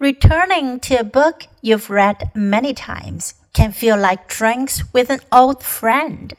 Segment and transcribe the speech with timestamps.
[0.00, 5.62] Returning to a book you've read many times can feel like drinks with an old
[5.62, 6.34] friend.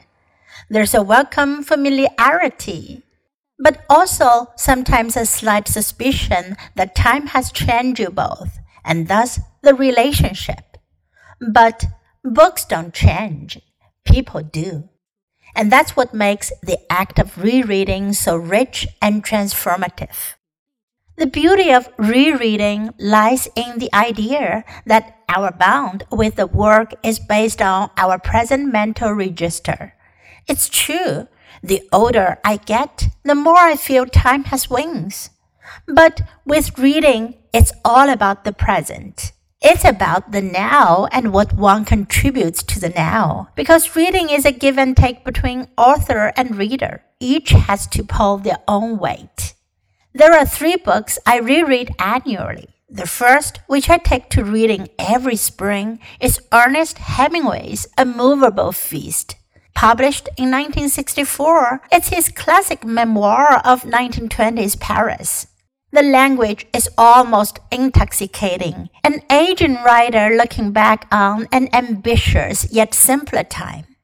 [0.68, 3.02] There's a welcome familiarity,
[3.58, 9.74] but also sometimes a slight suspicion that time has changed you both, and thus the
[9.74, 10.76] relationship.
[11.40, 11.86] But
[12.22, 13.58] books don't change,
[14.04, 14.90] people do.
[15.54, 20.34] And that's what makes the act of rereading so rich and transformative.
[21.16, 27.18] The beauty of rereading lies in the idea that our bond with the work is
[27.18, 29.94] based on our present mental register.
[30.46, 31.26] It's true,
[31.62, 35.30] the older I get, the more I feel time has wings.
[35.88, 39.32] But with reading, it's all about the present.
[39.62, 43.48] It's about the now and what one contributes to the now.
[43.56, 47.04] Because reading is a give and take between author and reader.
[47.20, 49.45] Each has to pull their own weight.
[50.16, 52.68] There are three books I reread annually.
[52.88, 59.36] The first, which I take to reading every spring, is Ernest Hemingway's A Movable Feast.
[59.74, 65.48] Published in 1964, it's his classic memoir of 1920s Paris.
[65.92, 73.44] The language is almost intoxicating, an aging writer looking back on an ambitious yet simpler
[73.44, 73.95] time.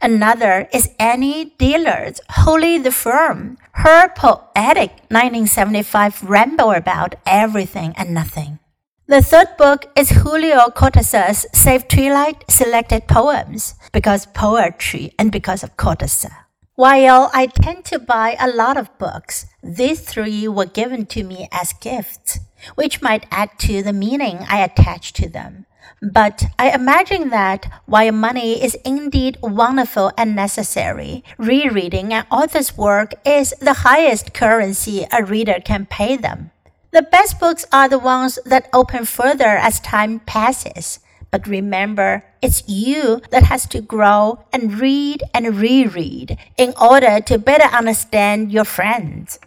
[0.00, 8.58] Another is Annie Dillard's Holy the Firm, her poetic 1975 ramble about everything and nothing.
[9.06, 15.76] The third book is Julio Cortázar's Save Twilight Selected Poems, because poetry and because of
[15.76, 16.32] Cortázar.
[16.74, 21.48] While I tend to buy a lot of books, these three were given to me
[21.52, 22.40] as gifts,
[22.74, 25.66] which might add to the meaning I attach to them.
[26.00, 33.14] But I imagine that while money is indeed wonderful and necessary, rereading an author's work
[33.24, 36.50] is the highest currency a reader can pay them.
[36.92, 41.00] The best books are the ones that open further as time passes.
[41.30, 47.38] But remember, it's you that has to grow and read and reread in order to
[47.38, 49.38] better understand your friends.